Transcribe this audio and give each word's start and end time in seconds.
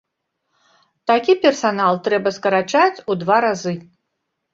Такі 1.11 1.35
персанал 1.43 1.99
трэба 2.07 2.29
скарачаць 2.37 3.03
у 3.13 3.17
два 3.25 3.37
разы. 3.47 3.75